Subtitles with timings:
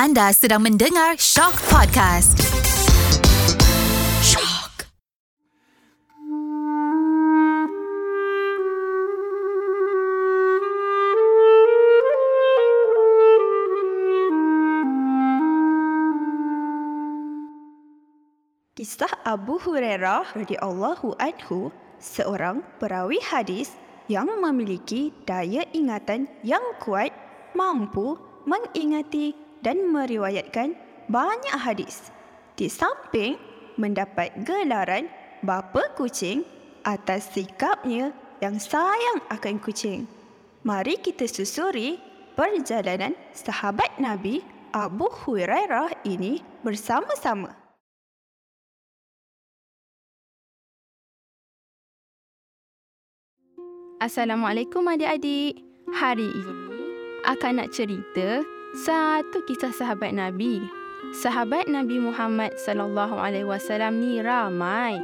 [0.00, 2.32] Anda sedang mendengar Shock Podcast.
[4.24, 4.88] Shock.
[18.72, 21.68] Kisah Abu Hurairah radhiyallahu anhu,
[22.00, 23.76] seorang perawi hadis
[24.08, 27.12] yang memiliki daya ingatan yang kuat,
[27.52, 28.16] mampu
[28.48, 30.76] mengingati dan meriwayatkan
[31.08, 32.12] banyak hadis.
[32.56, 33.40] Di samping
[33.80, 35.08] mendapat gelaran
[35.40, 36.44] bapa kucing
[36.84, 40.08] atas sikapnya yang sayang akan kucing.
[40.64, 41.96] Mari kita susuri
[42.36, 47.56] perjalanan sahabat Nabi Abu Hurairah ini bersama-sama.
[54.00, 55.60] Assalamualaikum adik-adik.
[55.92, 56.56] Hari ini
[57.28, 58.40] akan nak cerita
[58.74, 60.62] satu kisah sahabat Nabi.
[61.10, 64.94] Sahabat Nabi Muhammad sallallahu alaihi wasallam ni ramai.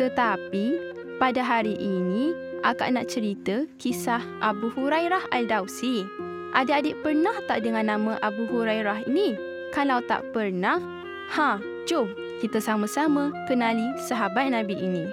[0.00, 0.66] Tetapi
[1.20, 2.32] pada hari ini
[2.64, 6.08] akan nak cerita kisah Abu Hurairah Al-Dausi.
[6.56, 9.36] Adik-adik pernah tak dengar nama Abu Hurairah ini?
[9.74, 10.80] Kalau tak pernah,
[11.34, 12.08] ha, jom
[12.40, 15.04] kita sama-sama kenali sahabat Nabi ini.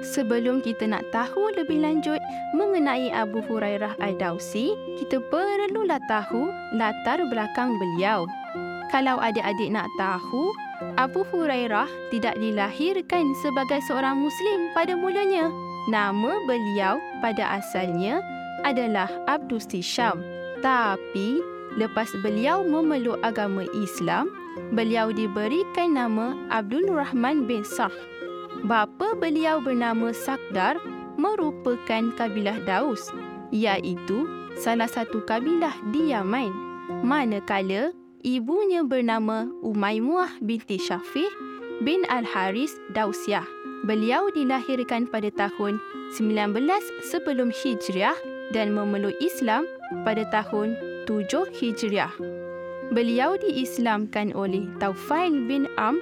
[0.00, 2.16] Sebelum kita nak tahu lebih lanjut
[2.56, 8.24] mengenai Abu Hurairah Al-Dausi, kita perlulah tahu latar belakang beliau.
[8.88, 10.56] Kalau adik-adik nak tahu,
[10.96, 15.52] Abu Hurairah tidak dilahirkan sebagai seorang Muslim pada mulanya.
[15.92, 18.24] Nama beliau pada asalnya
[18.64, 20.24] adalah Abdul Syam.
[20.64, 21.44] Tapi,
[21.76, 24.32] lepas beliau memeluk agama Islam,
[24.72, 27.92] beliau diberikan nama Abdul Rahman bin Sah
[28.64, 30.76] bapa beliau bernama Sakdar
[31.16, 33.12] merupakan kabilah Daus
[33.50, 34.28] iaitu
[34.60, 36.52] salah satu kabilah di Yaman
[37.02, 41.28] manakala ibunya bernama Umaimuah binti Syafih
[41.80, 43.46] bin Al-Haris Dausiah.
[43.88, 45.80] Beliau dilahirkan pada tahun
[46.12, 46.52] 19
[47.08, 48.18] sebelum Hijriah
[48.52, 49.64] dan memeluk Islam
[50.04, 50.76] pada tahun
[51.08, 52.12] 7 Hijriah.
[52.92, 55.96] Beliau diislamkan oleh Taufail bin Am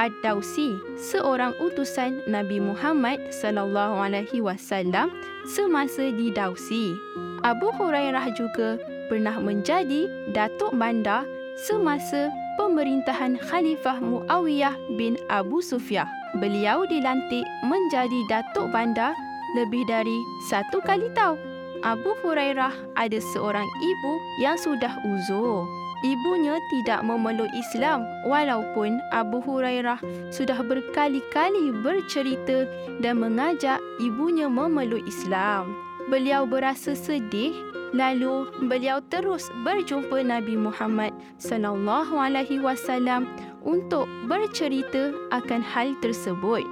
[0.00, 5.12] Ad-Dausi, seorang utusan Nabi Muhammad sallallahu alaihi wasallam
[5.44, 6.96] semasa di Dausi.
[7.44, 8.80] Abu Hurairah juga
[9.12, 11.28] pernah menjadi datuk bandar
[11.68, 16.08] semasa pemerintahan Khalifah Muawiyah bin Abu Sufyah.
[16.40, 19.12] Beliau dilantik menjadi datuk bandar
[19.60, 20.16] lebih dari
[20.48, 21.36] satu kali tahu.
[21.84, 29.98] Abu Hurairah ada seorang ibu yang sudah uzur ibunya tidak memeluk Islam walaupun Abu Hurairah
[30.34, 32.66] sudah berkali-kali bercerita
[32.98, 35.74] dan mengajak ibunya memeluk Islam.
[36.10, 37.54] Beliau berasa sedih
[37.94, 43.28] lalu beliau terus berjumpa Nabi Muhammad sallallahu alaihi wasallam
[43.62, 46.64] untuk bercerita akan hal tersebut.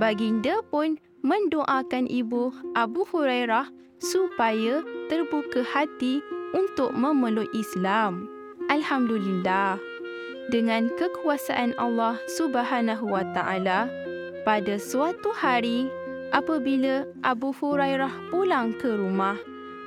[0.00, 3.68] Baginda pun mendoakan ibu Abu Hurairah
[4.00, 4.80] supaya
[5.12, 6.24] terbuka hati
[6.56, 8.39] untuk memeluk Islam.
[8.70, 9.82] Alhamdulillah.
[10.46, 13.90] Dengan kekuasaan Allah Subhanahu wa taala,
[14.46, 15.90] pada suatu hari
[16.30, 19.34] apabila Abu Hurairah pulang ke rumah,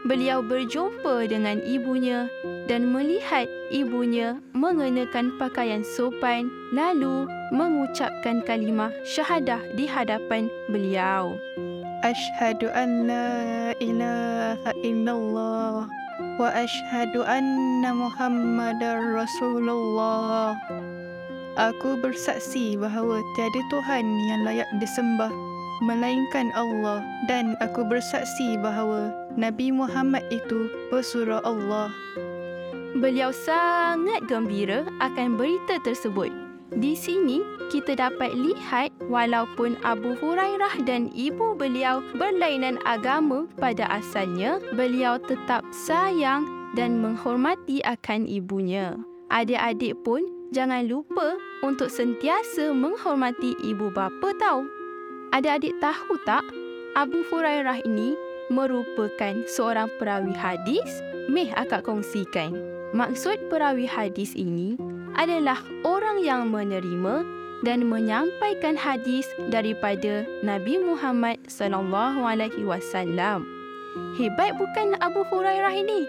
[0.04, 2.28] beliau berjumpa dengan ibunya
[2.68, 7.24] dan melihat ibunya mengenakan pakaian sopan lalu
[7.56, 11.40] mengucapkan kalimah syahadah di hadapan beliau.
[12.04, 13.32] Ashhadu an la
[13.80, 16.03] ilaha illallah
[16.42, 20.58] wa ashhadu anna Muhammadar Rasulullah.
[21.54, 25.30] Aku bersaksi bahawa tiada Tuhan yang layak disembah
[25.86, 31.94] melainkan Allah dan aku bersaksi bahawa Nabi Muhammad itu pesuruh Allah.
[32.98, 36.43] Beliau sangat gembira akan berita tersebut.
[36.74, 37.38] Di sini
[37.70, 45.62] kita dapat lihat walaupun Abu Hurairah dan ibu beliau berlainan agama pada asalnya, beliau tetap
[45.70, 48.98] sayang dan menghormati akan ibunya.
[49.30, 54.66] Adik-adik pun jangan lupa untuk sentiasa menghormati ibu bapa tahu.
[55.34, 56.46] Adik-adik tahu tak
[56.98, 58.18] Abu Hurairah ini
[58.50, 61.02] merupakan seorang perawi hadis?
[61.30, 62.54] Meh akak kongsikan.
[62.94, 64.78] Maksud perawi hadis ini
[65.18, 67.25] adalah orang yang menerima
[67.63, 73.48] dan menyampaikan hadis daripada Nabi Muhammad sallallahu alaihi wasallam.
[74.19, 76.04] Hebat bukan Abu Hurairah ini?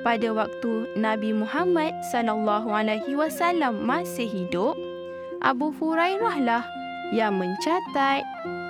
[0.00, 4.78] Pada waktu Nabi Muhammad sallallahu alaihi wasallam masih hidup,
[5.44, 6.64] Abu Hurairah lah
[7.10, 8.22] yang mencatat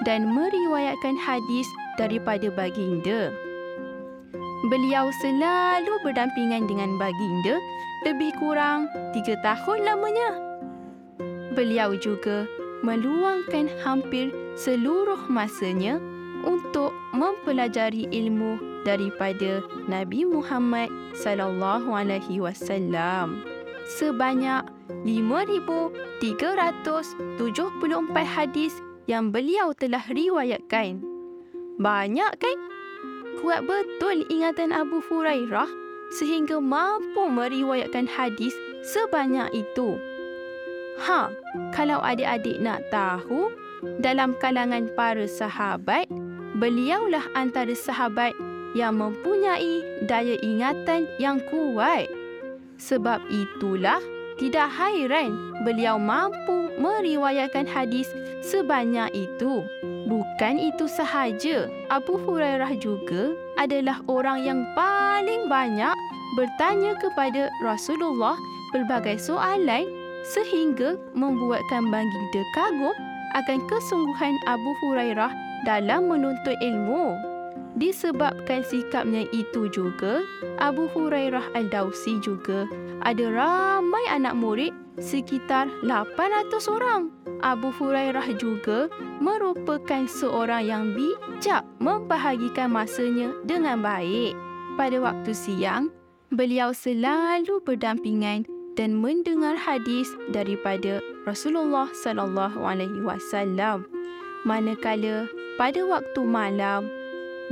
[0.09, 1.69] dan meriwayatkan hadis
[2.01, 3.35] daripada baginda.
[4.69, 7.57] Beliau selalu berdampingan dengan baginda
[8.05, 10.31] lebih kurang tiga tahun lamanya.
[11.57, 12.45] Beliau juga
[12.85, 16.01] meluangkan hampir seluruh masanya
[16.45, 23.45] untuk mempelajari ilmu daripada Nabi Muhammad sallallahu alaihi wasallam.
[24.01, 24.65] Sebanyak
[25.05, 26.23] 5374
[28.25, 28.73] hadis
[29.11, 31.03] yang beliau telah riwayatkan.
[31.81, 32.70] Banyak kan?
[33.39, 35.71] Kuat betul ingatan Abu Hurairah
[36.11, 38.51] sehingga mampu meriwayatkan hadis
[38.83, 39.95] sebanyak itu.
[41.07, 41.31] Ha,
[41.71, 43.55] kalau adik-adik nak tahu,
[44.03, 46.11] dalam kalangan para sahabat,
[46.59, 48.35] beliaulah antara sahabat
[48.75, 52.11] yang mempunyai daya ingatan yang kuat.
[52.77, 54.01] Sebab itulah
[54.41, 58.09] tidak hairan beliau mampu meriwayatkan hadis
[58.41, 59.65] sebanyak itu.
[60.11, 65.95] Bukan itu sahaja, Abu Hurairah juga adalah orang yang paling banyak
[66.35, 68.35] bertanya kepada Rasulullah
[68.75, 69.87] pelbagai soalan
[70.35, 72.97] sehingga membuatkan baginda kagum
[73.39, 75.31] akan kesungguhan Abu Hurairah
[75.63, 77.15] dalam menuntut ilmu.
[77.79, 80.27] Disebabkan sikapnya itu juga,
[80.59, 82.67] Abu Hurairah Al-Dawsi juga
[83.07, 87.15] ada ramai anak murid sekitar 800 orang.
[87.41, 94.37] Abu Hurairah juga merupakan seorang yang bijak membahagikan masanya dengan baik.
[94.79, 95.93] Pada waktu siang,
[96.33, 98.47] beliau selalu berdampingan
[98.79, 103.85] dan mendengar hadis daripada Rasulullah sallallahu alaihi wasallam.
[104.49, 105.29] Manakala
[105.61, 106.89] pada waktu malam,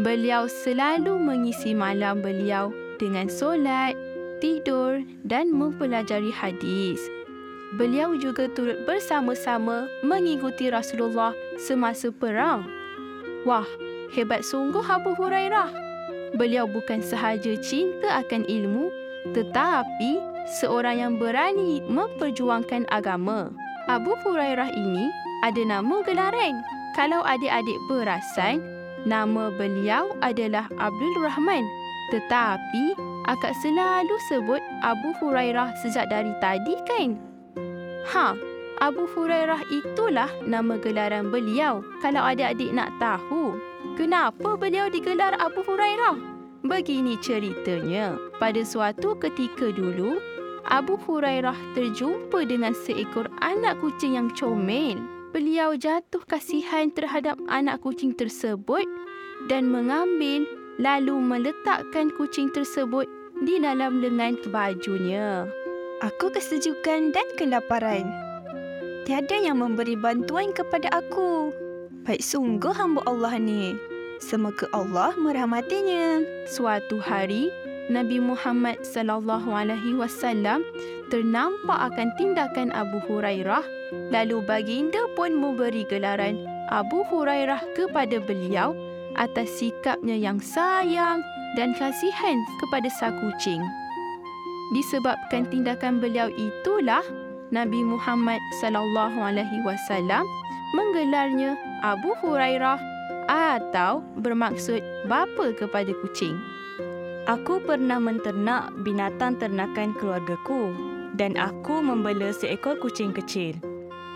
[0.00, 3.92] beliau selalu mengisi malam beliau dengan solat,
[4.40, 7.02] tidur dan mempelajari hadis.
[7.76, 12.64] Beliau juga turut bersama-sama mengikuti Rasulullah semasa perang.
[13.44, 13.68] Wah,
[14.16, 15.68] hebat sungguh Abu Hurairah.
[16.32, 18.88] Beliau bukan sahaja cinta akan ilmu
[19.36, 20.20] tetapi
[20.60, 23.52] seorang yang berani memperjuangkan agama.
[23.88, 25.12] Abu Hurairah ini
[25.44, 26.64] ada nama gelaran.
[26.96, 28.64] Kalau adik-adik perasan,
[29.04, 31.64] nama beliau adalah Abdul Rahman.
[32.08, 32.96] Tetapi
[33.28, 37.27] akak selalu sebut Abu Hurairah sejak dari tadi kan?
[38.08, 38.32] Ha,
[38.80, 41.84] Abu Hurairah itulah nama gelaran beliau.
[42.00, 43.60] Kalau adik-adik nak tahu,
[44.00, 46.16] kenapa beliau digelar Abu Hurairah?
[46.64, 48.16] Begini ceritanya.
[48.40, 50.16] Pada suatu ketika dulu,
[50.72, 54.96] Abu Hurairah terjumpa dengan seekor anak kucing yang comel.
[55.36, 58.88] Beliau jatuh kasihan terhadap anak kucing tersebut
[59.52, 60.48] dan mengambil
[60.80, 63.04] lalu meletakkan kucing tersebut
[63.44, 65.44] di dalam lengan bajunya.
[65.98, 68.06] Aku kesejukan dan kelaparan.
[69.02, 71.50] Tiada yang memberi bantuan kepada aku.
[72.06, 73.74] Baik sungguh hamba Allah ni.
[74.22, 76.22] Semoga Allah merahmatinya.
[76.46, 77.50] Suatu hari,
[77.90, 80.62] Nabi Muhammad sallallahu alaihi wasallam
[81.10, 83.66] ternampak akan tindakan Abu Hurairah,
[84.14, 86.38] lalu baginda pun memberi gelaran
[86.70, 88.70] Abu Hurairah kepada beliau
[89.18, 91.26] atas sikapnya yang sayang
[91.58, 93.58] dan kasihan kepada sang kucing.
[94.68, 97.00] Disebabkan tindakan beliau itulah
[97.48, 100.28] Nabi Muhammad sallallahu alaihi wasallam
[100.76, 102.76] menggelarnya Abu Hurairah
[103.28, 106.36] atau bermaksud bapa kepada kucing.
[107.28, 110.72] Aku pernah menternak binatang ternakan keluargaku
[111.16, 113.56] dan aku membela seekor kucing kecil.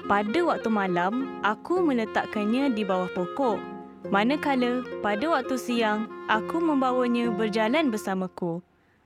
[0.08, 3.60] Pada waktu malam, aku meletakkannya di bawah pokok.
[4.10, 8.60] Manakala pada waktu siang, aku membawanya berjalan bersamaku.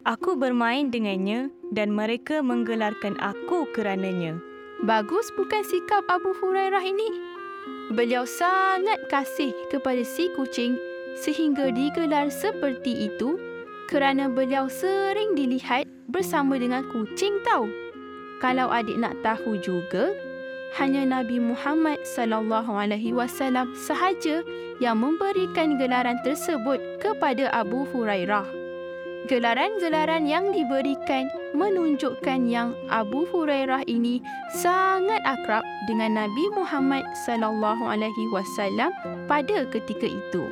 [0.06, 4.38] Aku bermain dengannya dan mereka menggelarkan aku kerananya.
[4.86, 7.10] Bagus bukan sikap Abu Hurairah ini?
[7.90, 10.78] Beliau sangat kasih kepada si kucing
[11.18, 13.34] sehingga digelar seperti itu
[13.90, 17.66] kerana beliau sering dilihat bersama dengan kucing tahu.
[18.38, 20.14] Kalau adik nak tahu juga,
[20.78, 24.46] hanya Nabi Muhammad sallallahu alaihi wasallam sahaja
[24.78, 28.65] yang memberikan gelaran tersebut kepada Abu Hurairah.
[29.26, 34.22] Gelaran-gelaran yang diberikan menunjukkan yang Abu Hurairah ini
[34.54, 38.94] sangat akrab dengan Nabi Muhammad sallallahu alaihi wasallam
[39.26, 40.46] pada ketika itu.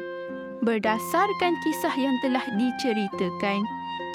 [0.66, 3.62] Berdasarkan kisah yang telah diceritakan,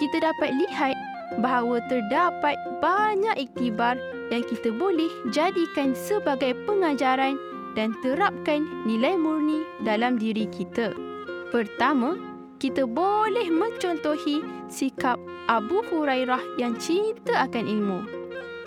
[0.03, 0.95] kita dapat lihat
[1.39, 3.95] bahawa terdapat banyak iktibar
[4.27, 7.39] yang kita boleh jadikan sebagai pengajaran
[7.79, 10.91] dan terapkan nilai murni dalam diri kita.
[11.47, 12.28] Pertama,
[12.59, 15.15] kita boleh mencontohi sikap
[15.47, 17.99] Abu Hurairah yang cinta akan ilmu.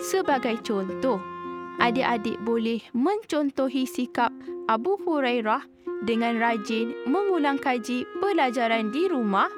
[0.00, 1.20] Sebagai contoh,
[1.76, 4.32] adik-adik boleh mencontohi sikap
[4.66, 5.68] Abu Hurairah
[6.08, 9.52] dengan rajin mengulang kaji pelajaran di rumah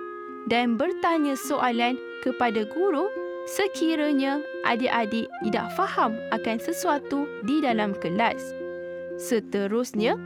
[0.51, 3.09] dan bertanya soalan kepada guru
[3.49, 8.43] sekiranya adik-adik tidak faham akan sesuatu di dalam kelas.
[9.15, 10.19] Seterusnya,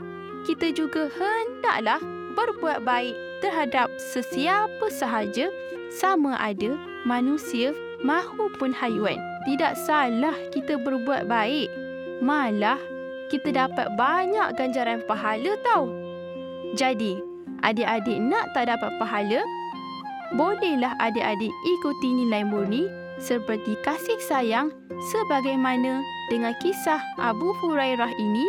[0.49, 2.01] kita juga hendaklah
[2.33, 5.49] berbuat baik terhadap sesiapa sahaja
[5.89, 9.19] sama ada manusia mahupun haiwan.
[9.47, 11.71] Tidak salah kita berbuat baik.
[12.19, 12.77] Malah
[13.31, 15.89] kita dapat banyak ganjaran pahala tau.
[16.75, 17.17] Jadi,
[17.65, 19.41] adik-adik nak tak dapat pahala,
[20.37, 22.85] bolehlah adik-adik ikuti nilai murni
[23.17, 24.69] seperti kasih sayang
[25.11, 28.45] sebagaimana dengan kisah Abu Hurairah ini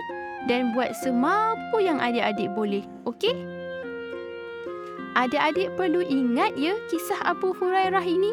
[0.49, 2.85] dan buat semampu yang adik-adik boleh.
[3.04, 3.50] Okey?
[5.20, 8.32] Adik-adik perlu ingat ya kisah Abu Hurairah ini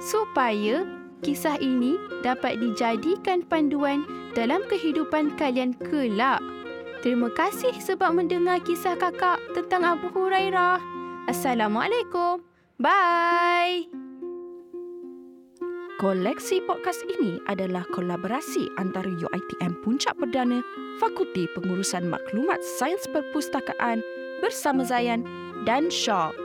[0.00, 0.80] supaya
[1.20, 6.40] kisah ini dapat dijadikan panduan dalam kehidupan kalian kelak.
[7.04, 10.80] Terima kasih sebab mendengar kisah kakak tentang Abu Hurairah.
[11.28, 12.40] Assalamualaikum.
[12.80, 13.92] Bye.
[16.00, 20.64] Koleksi podcast ini adalah kolaborasi antara UiTM Puncak Perdana,
[20.96, 24.00] Fakulti Pengurusan Maklumat Sains Perpustakaan
[24.40, 26.41] bersama Zayan dan Shaw